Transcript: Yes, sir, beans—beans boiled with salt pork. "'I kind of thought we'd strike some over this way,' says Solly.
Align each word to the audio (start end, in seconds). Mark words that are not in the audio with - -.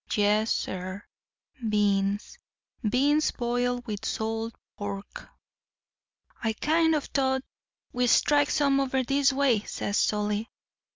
Yes, 0.15 0.51
sir, 0.51 1.05
beans—beans 1.69 3.29
boiled 3.33 3.85
with 3.85 4.03
salt 4.03 4.55
pork. 4.75 5.29
"'I 6.43 6.53
kind 6.53 6.95
of 6.95 7.05
thought 7.05 7.43
we'd 7.93 8.07
strike 8.07 8.49
some 8.49 8.79
over 8.79 9.03
this 9.03 9.31
way,' 9.31 9.59
says 9.59 9.97
Solly. 9.97 10.49